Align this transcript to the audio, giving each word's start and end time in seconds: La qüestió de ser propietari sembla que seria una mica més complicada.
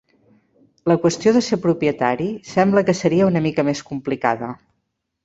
La 0.91 0.95
qüestió 1.01 1.33
de 1.35 1.43
ser 1.47 1.59
propietari 1.65 2.29
sembla 2.53 2.83
que 2.87 2.97
seria 3.01 3.29
una 3.33 3.43
mica 3.49 3.67
més 3.69 3.85
complicada. 3.91 4.51